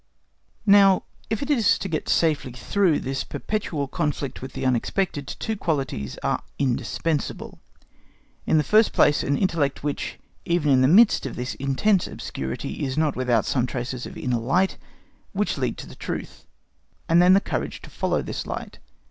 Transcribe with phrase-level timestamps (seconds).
[0.65, 5.55] Now, if it is to get safely through this perpetual conflict with the unexpected, two
[5.55, 7.59] qualities are indispensable:
[8.47, 12.83] in the first place an intellect which, even in the midst of this intense obscurity,
[12.83, 14.79] is not without some traces of inner light,
[15.33, 16.47] which lead to the truth,
[17.07, 18.79] and then the courage to follow this faint light.